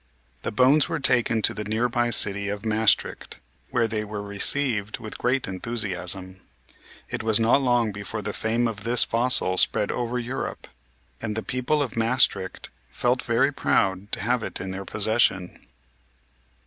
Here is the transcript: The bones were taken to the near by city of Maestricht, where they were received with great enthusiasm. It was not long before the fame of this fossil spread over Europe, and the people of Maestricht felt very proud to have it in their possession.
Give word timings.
The 0.41 0.51
bones 0.51 0.89
were 0.89 0.99
taken 0.99 1.43
to 1.43 1.53
the 1.53 1.63
near 1.63 1.87
by 1.87 2.09
city 2.09 2.49
of 2.49 2.65
Maestricht, 2.65 3.39
where 3.69 3.87
they 3.87 4.03
were 4.03 4.23
received 4.23 4.97
with 4.97 5.19
great 5.19 5.47
enthusiasm. 5.47 6.41
It 7.09 7.21
was 7.21 7.39
not 7.39 7.61
long 7.61 7.91
before 7.91 8.23
the 8.23 8.33
fame 8.33 8.67
of 8.67 8.83
this 8.83 9.03
fossil 9.03 9.57
spread 9.59 9.91
over 9.91 10.17
Europe, 10.17 10.65
and 11.21 11.35
the 11.35 11.43
people 11.43 11.83
of 11.83 11.95
Maestricht 11.95 12.71
felt 12.89 13.21
very 13.21 13.53
proud 13.53 14.11
to 14.13 14.21
have 14.21 14.41
it 14.41 14.59
in 14.59 14.71
their 14.71 14.85
possession. 14.85 15.67